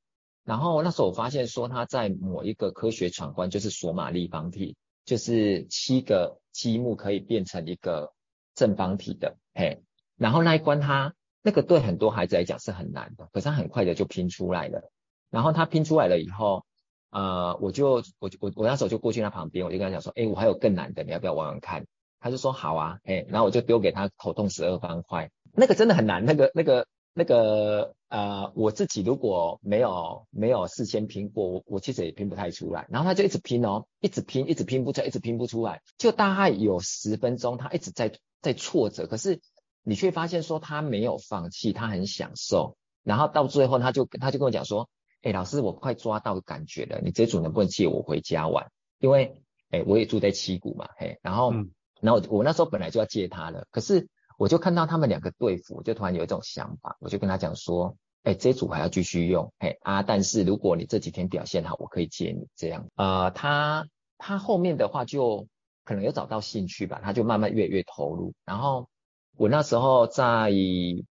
[0.46, 4.76] 然后那时候我发现说他在某一个科学闯关，就是索马立方体。
[5.10, 8.14] 就是七个积木可以变成一个
[8.54, 9.82] 正方体的，嘿，
[10.18, 14.92] 然后那一关他那个对很多孩子来讲是很难的，可是他很快的就拼出来了。
[15.32, 16.64] 然后他拼出来了以后，
[17.10, 21.88] 呃，我就我我我那时候就过去他旁边，我就跟他讲说，哎，我还有更难的，你要不要玩玩看？
[22.20, 26.86] 他就说好啊，嘿，然后我就丢给他头痛十二方块，那个真的很难，那个那个。
[27.14, 32.88] 那个呃，我自己如果没有没有事先拼过，我我其实也拼不太出来。
[32.90, 35.82] 然后他就一直拼哦，一直拼，一直拼不出来，一直拼不出来。
[35.98, 39.42] 就大概有十分钟，他一直在在挫折，可是
[39.84, 42.78] 你却发现说他没有放弃，他很享受。
[43.04, 44.90] 然后到最后，他就他就跟我讲说
[45.22, 48.72] ：“哎，老师，我快抓到感觉了，你这组能不能借我回家玩？
[49.00, 49.42] 因为
[49.72, 51.20] 哎，我也住在七股嘛，嘿。
[51.22, 54.08] 然后，嗯、然后我，我那时候本来就要借他了，可是。
[54.40, 62.88] 我就看到他们两个对付，我就突然有一种想法，我就跟他讲说，哎，这组还要继续用，嘿啊，但是如果你这几天表现好，我可以借你这样。
[62.96, 63.86] 呃，他
[64.18, 65.46] 他后面的话就
[65.84, 68.34] 可能有找到兴趣吧，他就慢慢越来越投入。
[68.46, 68.88] 然后
[69.36, 70.50] 我那时候在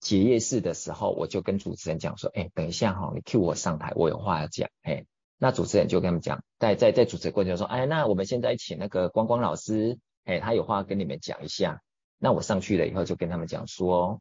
[0.00, 5.06] 结业式的时候，我就跟主持人讲说，哎，等一下哈，你 cue 我上台，我有话要讲，嘿。
[5.38, 11.80] 那主持人就跟他们讲，在在在主持过程中说，哎，那我们现在请那个光光老师，哎，他有话跟你们讲一下。
[12.18, 14.20] 那我上去了以后，就跟他们讲说，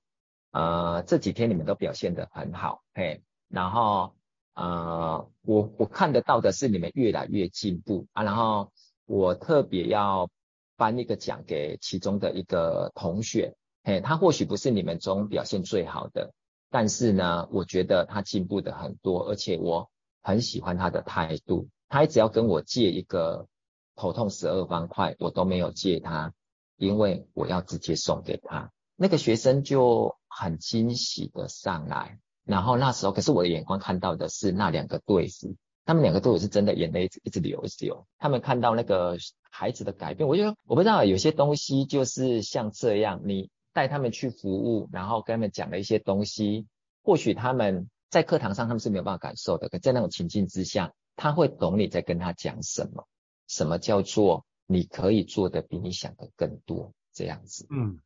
[0.51, 4.13] 呃，这几天你们都表现得很好，嘿，然后
[4.55, 8.71] 呃，我我看得到的是你们越来越进步啊，然后
[9.05, 10.29] 我特别要
[10.75, 16.33] 颁一个奖给其中的一个同学，嘿，他或许不是你们中表现最好的，
[16.69, 19.89] 但是呢，我觉得他进步的很多，而且我
[20.21, 23.47] 很喜欢他的态度，他只要跟我借一个
[23.95, 26.33] 头痛十二方块，我都没有借他。
[26.77, 35.55] 因为我要直接送给他，那个学生就很惊喜的上来，然后那时候，可是我的眼光看到的是那两个队辅，
[35.85, 38.05] 他们两个队辅是真的眼泪一直流，一直流。
[38.17, 39.17] 他们看到那个
[39.51, 46.67] 孩子的改变，我觉得我不知道有些东西就是像这样，你带他们去服务，然后跟他们讲了一些东西，
[47.03, 53.07] 或许他们在课堂上他们是没有办法感受的，可在那种情境之下，他会懂你在跟他讲什么，
[53.47, 54.45] 什么叫做。
[54.65, 57.67] 你可以做的比你想的更多，这样子。
[57.69, 57.99] 嗯，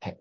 [0.00, 0.18] 嘿，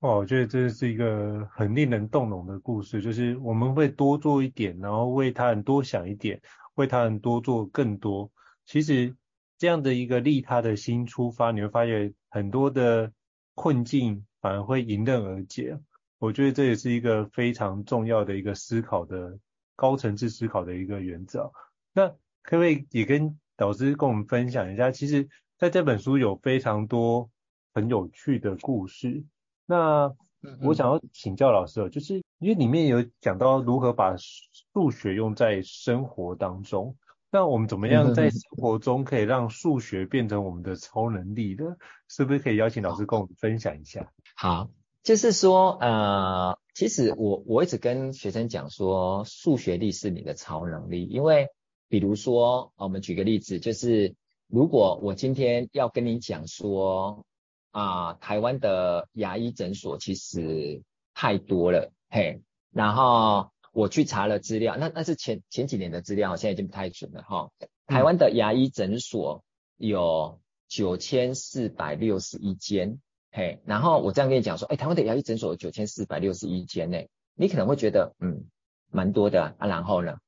[0.00, 6.40] 哇，我觉得这是一个很令人动容的故事，就是我们会多做一点，然后为他人多想一点，
[6.74, 8.30] 为他人多做更多。
[8.66, 9.16] 其实
[9.56, 13.12] 这样的一个利他的心出发，你会发现很多的
[13.54, 15.78] 困境反而会迎刃而解。
[16.18, 19.38] 我觉得这也是一个非常重要的一个思考的
[19.76, 21.52] 高层次思考的一个原则。
[21.92, 22.08] 那
[22.42, 27.28] 可不可以也跟导师跟我们分享一下，其实在这本书有非常多
[27.74, 29.24] 很有趣的故事。
[29.66, 30.14] 那
[30.62, 36.96] 我想要请教老师，就是因为里面有讲到如何把数学用在生活当中，
[37.32, 41.74] 那我们怎么样在生活中可以让数学变成我们的超能力呢？
[42.06, 44.12] 是不是可以邀请老师跟我们分享一下？
[44.36, 44.70] 好，
[45.02, 51.48] 就是说，呃，其实我我一直跟学生讲说，数学力是你的超能力，因为。
[51.88, 54.14] 比如说，我们举个例子，就是
[54.46, 57.24] 如果我今天要跟你讲说，
[57.70, 60.82] 啊，台湾的牙医诊所其实
[61.14, 67.50] 太多了，嘿，然后我去查了资料，那那是前前几年的资料，现在已经不太准了哈。
[67.86, 69.42] 台湾的牙医诊所
[69.78, 73.00] 有九千四百六十一间，
[73.32, 76.98] 嘿，然后我这样跟你讲说，哎，台湾的牙医诊所有九千四百六十一间呢，
[77.34, 78.44] 你可能会觉得，嗯，
[78.90, 80.18] 蛮多的啊，然后呢？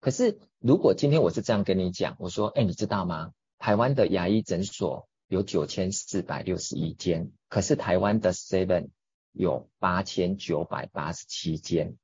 [0.00, 3.32] 可是，如果今天我是这样跟你讲，我说，哎，你知道吗？
[3.58, 8.88] 台湾的牙医诊所有九千四百六十一间，可是台湾的 Seven
[9.32, 11.98] 有八千九百八十七间，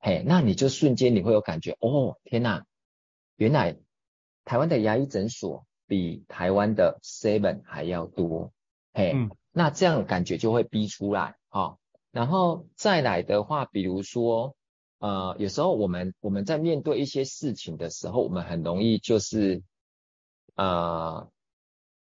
[0.00, 2.66] 嘿，那你就瞬间你会有感觉，哦，天哪，
[3.36, 3.76] 原来
[4.44, 8.52] 台湾的牙医诊所比台湾的 Seven 还要多，
[8.92, 11.78] 嘿，嗯，那这样感觉就会逼出来，哦，
[12.10, 14.56] 然后再来的话，比如说。
[14.98, 19.62] 呃，有时候我们我们在面对一些事情的时候，我们很容易就是
[20.56, 21.30] 呃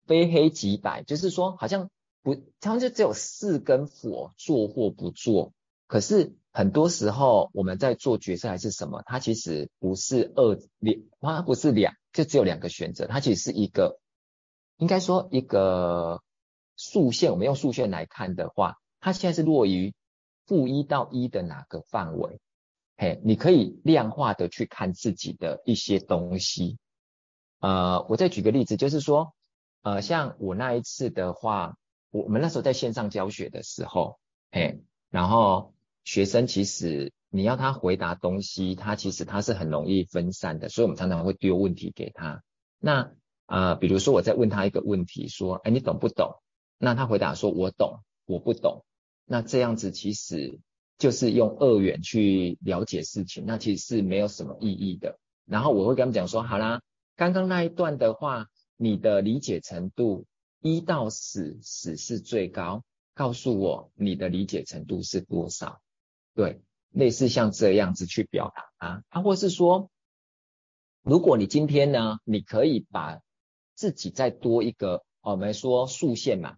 [0.06, 1.90] 非黑即白，就是说好像
[2.22, 5.54] 不，他们就只有是跟否，做或不做。
[5.88, 14.00] 可是很多时候我们在做决策还是什么，它其实不是二两，它不是两，就只有两个选择，它其实是一个
[14.78, 16.22] 应该说一个
[16.76, 19.94] 竖线，我们用竖线来看的话，它现在是落于
[20.48, 22.40] 负一到一的哪个范围？
[22.96, 26.78] 嘿，你可以量化的去看自己的一些东西。
[27.60, 29.34] 呃，我再举个例子，就是说，
[29.82, 31.78] 呃，像我那一次的话，
[32.12, 34.20] 我们那时候在线上教学的时候，
[34.52, 35.74] 嘿，然后
[36.04, 42.44] 学生其实你要他回答东西，他其实他是很容易分散的，所以我们常常会丢问题给他。
[42.80, 43.12] 那
[43.46, 46.41] 呃，比如说我在问他一个问题，说，哎，你懂不懂？
[46.78, 48.84] 那他回答说，我懂，我不懂。
[49.26, 50.60] 那这样子其实
[51.04, 55.20] 就是用二元去了解事情，那其实是没有什么意义的。
[55.43, 56.82] 然后我会跟他们讲说，好啦，
[57.18, 58.47] 刚刚那一段的话，
[58.78, 60.26] 你的理解程度
[60.62, 62.86] 一到十，十是最高，
[63.16, 65.82] 告诉我你的理解程度是多少？
[66.36, 66.62] 对，
[66.93, 69.91] 类似像这样子去表达啊，啊，或是说，
[71.01, 73.20] 如果你今天呢，你可以把
[73.76, 76.56] 自己再多一个，哦，我们说竖线嘛。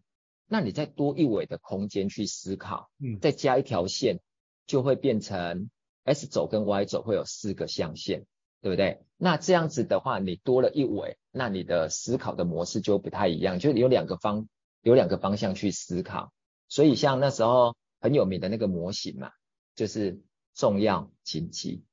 [0.47, 4.19] 那你再多一维的空间去思考，嗯，再加一条线，
[4.67, 5.69] 就会变成
[6.03, 8.25] S 轴跟 Y 轴会有四个象限，
[8.61, 9.01] 对不对？
[9.17, 14.47] 那这样子的话，你多了一维，那你的思考的模式就不太一样，就有两个方，
[14.81, 16.31] 有两个方向去思考。
[16.67, 19.31] 所以像那时候很有名的那个模型嘛，
[19.75, 20.21] 就是
[20.53, 21.83] 重要紧急。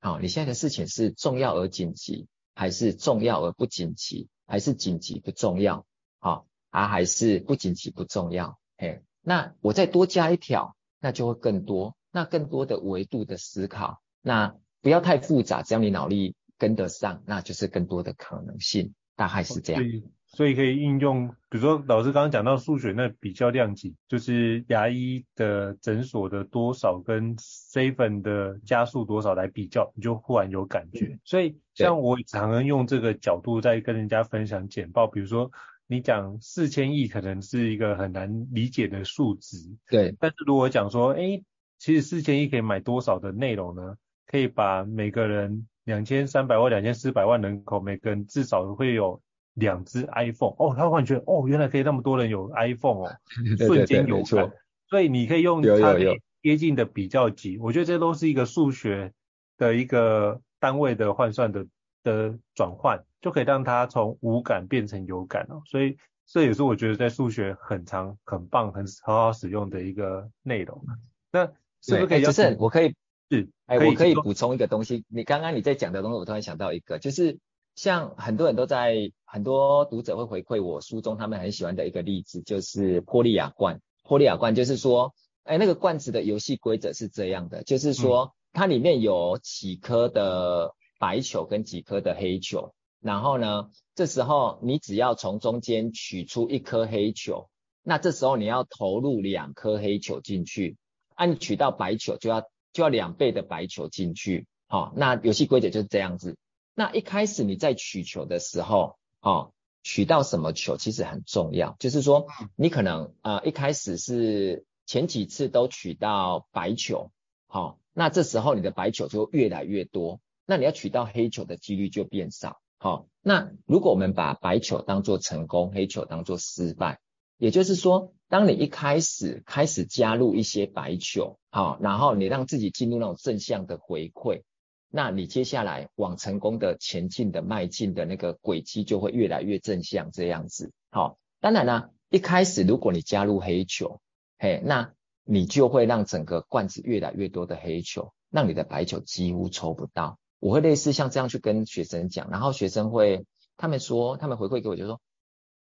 [0.00, 5.86] 好，你现在的事情是重要而紧急，还是重要而不紧急，还是紧急不重要？
[6.18, 6.46] 好。
[6.70, 19.82] 啊，还是不紧急不重要，嘿，那我再多加一条，那就会更多，那更多的维度的思考，那不要太复杂，只要你脑力跟得上，那就是更多的可能性，大概是这样。
[20.28, 31.06] 所以，可以应用，比如说老师刚刚讲到数学那比较量级，就是牙医的诊所的多少跟 seven 的加速多少来比较，你就忽然有感觉。
[31.06, 35.50] 嗯、所以像我常常用这个角度在跟人家分享简报，比如说。
[35.86, 39.58] 你讲四千亿可能是一个很难理解的数值，
[39.90, 40.16] 对。
[40.18, 41.42] 但是如果讲说，哎，
[41.84, 43.94] 其实四千亿可以买多少的内容呢？
[44.26, 49.20] 可以把每个人两千三百万、两千四百万人口，每个人至少会有
[49.52, 50.54] 两只 iPhone。
[50.56, 53.12] 哦，他会觉得，哦，原来可以那么多人有 iPhone 哦，
[53.60, 54.50] 瞬间有感。
[54.88, 55.94] 所以你可以用它
[56.40, 59.12] 接近的比较级，我觉得这都是一个数学
[59.58, 61.66] 的一个单位的换算的
[62.02, 63.04] 的转换。
[63.20, 70.82] 就可以让它从无感变成有感哦，所以这也是我觉得在数学很长、很棒、很好好使用的一个内容。
[71.30, 71.52] 那
[71.84, 72.22] 是不是可以？
[72.22, 72.94] 就是我可以
[73.30, 75.04] 是，哎，我可以补充一个东西。
[75.08, 77.38] 你刚刚你在讲的东西，我突然想到一个，就是
[77.74, 83.80] 像很多人都在，很多读者会回馈我书中他们很喜欢的一个例子，就是波利亚罐。
[84.02, 92.72] 波利亚罐就是说，哎，那个罐子的游戏规则是这样的，就是说它里面有几颗的白球跟几颗的黑球。
[93.00, 97.50] 然后呢，这时候你只要从中间取出一颗黑球，
[97.82, 100.83] 那这时候你要投入两颗黑球进去，按、
[101.14, 102.42] 啊、你取到白球就要
[102.72, 106.36] 就要两倍的白球进去，好、哦，那游戏规则就是这样子。
[106.74, 109.52] 那一开始你在取球的时候，哦，
[109.82, 117.10] 取到什么球其实很重要，就是说你可能呃一开始是前几次都取到白球，
[117.46, 122.60] 好、哦，那这时候你的白球就越来越多，那你要取到黑球的几率就变少。
[122.78, 126.98] 好，那如果我们把白球当做成功，黑球当做失败，
[127.38, 134.42] 也就是说，当你一开始开始加入一些白球，好，然后你让自己进入那种正向的回馈，
[134.90, 140.72] 那你接下来往成功的前进的迈进的那个轨迹就会越来越正向这样子。
[140.90, 144.00] 好，当然呢，一开始如果你加入黑球，
[144.38, 144.92] 嘿，那
[145.24, 150.18] 你就会让整个罐子越来越多的黑球，让你的白球几乎抽不到。
[150.40, 153.24] 我会类似像这样去跟学生讲，然后学生会，
[153.56, 155.00] 他们说，他们回馈给我，就说，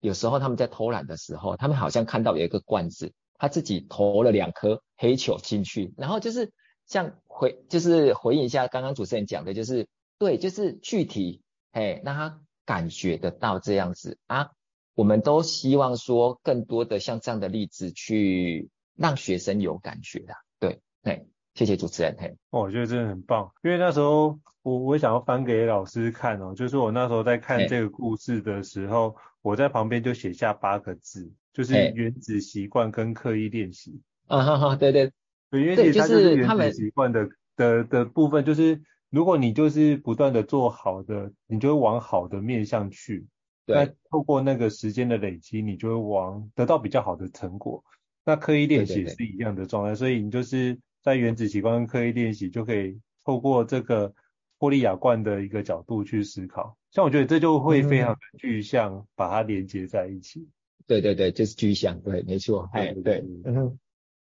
[0.01, 6.53] 有时候他们在偷懒的时候，他们好像看到有一个罐子，他自己投了两颗黑球进去，然后就是
[6.87, 9.89] 像回，就是回应一下刚刚主持人讲的，就是
[10.19, 11.43] 对，就是具体，
[11.73, 14.51] 嘿，让他感觉得到这样子啊，
[14.95, 21.29] 我们都希望说更多的像这样的例子去让学生有感觉的，对，对。
[21.57, 34.03] 谢谢主持人，嘿，我觉得真的很棒，因为那时候我我想要翻给老师看哦，就是我那时候在看这个故事的时候，我在旁边就写下八个字，就是原子习惯跟刻意练习。
[34.27, 35.11] 啊哈哈，对对
[35.51, 37.27] 对，因为其实它就是原子习惯的
[37.57, 43.27] 的的部分，就是如果你就是不断的做好的，你就会往好的面向去，
[43.65, 47.83] 对，那透过那个时间的累积，你就会往得到比较好的成果。
[48.27, 50.79] 那刻意练习是一样的状态，所以你就是。
[51.07, 54.13] 在原子习惯跟刻意练习，就可以透过这个
[54.59, 60.49] 玻利亚罐的一个角度去思考，像我觉得这就会非常的具象，把它连接在一起。
[60.85, 63.25] 对对对，就是具象，对，没错，哎，对，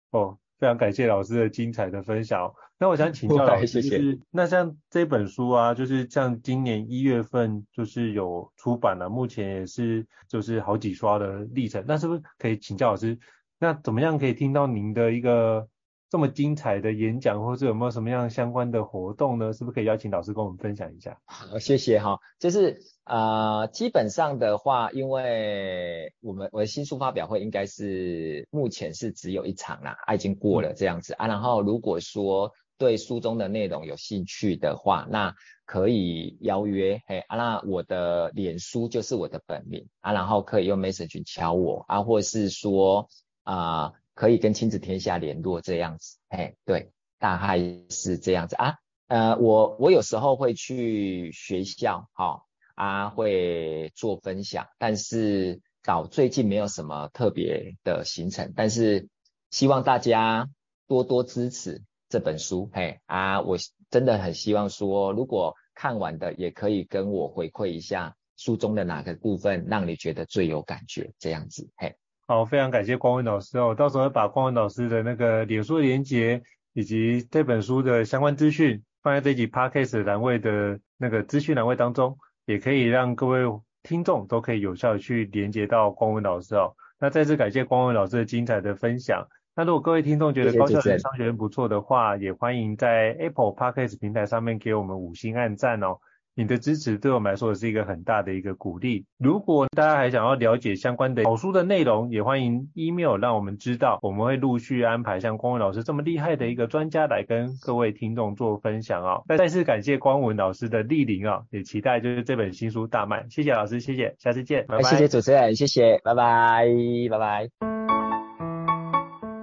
[0.10, 2.52] 哦，非常感谢老师的精彩的分享。
[2.80, 13.20] 那我想请教老师，就是那像这本书啊，就是像今年一月份就是有出版了，目前也是就是好几刷的历程，那是不是可以请教老师，
[13.60, 15.68] 那怎么样可以听到您的一个
[16.12, 19.54] 这么精彩的演讲，或是有没有什么样相关的活动呢？
[19.54, 21.18] 是不是可以邀请老师跟我们分享一下？
[21.24, 22.20] 好，谢谢哈。
[22.38, 31.28] 就是呃，基本上的话，因为我们我的新书发表会应该是目前是只有一场啦，啊，已经过了这样子啊。
[31.28, 35.34] 然后如果说对书中的内容有兴趣的话，那
[35.66, 37.38] 可以邀约嘿啊。
[37.38, 43.08] 那我的脸书就是我的本名啊，然后可以用 message 敲我啊，或是说
[43.44, 43.84] 啊。
[43.84, 47.58] 呃可以跟亲子天下联络这样子，哎，对，大概
[47.90, 48.76] 是这样子啊。
[49.08, 52.44] 呃，我我有时候会去学校，哈、
[52.76, 59.10] 啊，会做分享，但是到最近没有什么特别的行程，但是
[59.50, 60.48] 希望大家
[60.88, 63.58] 多多支持这本书，嘿，啊，我
[63.90, 71.96] 真的很希望说，如果看完的也可以跟我回馈一下书中的哪个部分让你觉得最有感觉，这样子，嘿。
[72.32, 83.42] 好，非常感谢光文老师哦，到时候会把光文老师的那个脸书连接以及这本书的相关资讯放在这集 podcast 栏位的那个资讯栏位当中，也可以让各位
[83.84, 86.74] 听众都可以有效的去连接到光文老师哦。
[87.02, 89.28] 那再次感谢光文老师的精彩的分享。
[89.54, 95.98] 那如果各位听众觉得高效人商学院不错的话，也欢迎在 Apple Podcast 平台上面给我们五星按赞哦。
[96.34, 99.06] 你的支持对我们来说也是一个很大的一个鼓励。
[99.18, 109.24] 如果大家还想要了解相关的好书的内容，也欢迎 email 让我们知道，我们会陆续安排像光文老师这么厉害的一个专家来跟各位听众做分享哦。
[109.38, 113.26] 再次感谢光文老师的莅临啊，也期待就是这本新书大卖。
[113.30, 114.84] 谢谢老师，谢谢，下次见，拜拜。
[114.84, 116.66] 谢谢主持人，谢谢，拜拜，
[117.10, 117.50] 拜拜。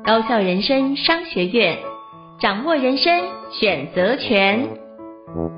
[0.05, 1.77] 高校人生商学院，
[2.41, 3.13] 掌握人生
[3.51, 5.58] 选择权。